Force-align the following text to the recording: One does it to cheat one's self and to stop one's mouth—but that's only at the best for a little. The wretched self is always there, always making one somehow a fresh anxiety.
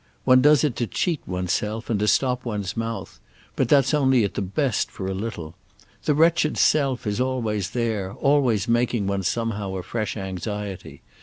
One 0.25 0.41
does 0.41 0.63
it 0.63 0.75
to 0.77 0.87
cheat 0.87 1.19
one's 1.27 1.51
self 1.53 1.87
and 1.87 1.99
to 1.99 2.07
stop 2.07 2.43
one's 2.43 2.75
mouth—but 2.75 3.69
that's 3.69 3.93
only 3.93 4.23
at 4.23 4.33
the 4.33 4.41
best 4.41 4.89
for 4.89 5.05
a 5.05 5.13
little. 5.13 5.53
The 6.05 6.15
wretched 6.15 6.57
self 6.57 7.05
is 7.05 7.21
always 7.21 7.69
there, 7.69 8.13
always 8.15 8.67
making 8.67 9.05
one 9.05 9.21
somehow 9.21 9.75
a 9.75 9.83
fresh 9.83 10.17
anxiety. 10.17 11.03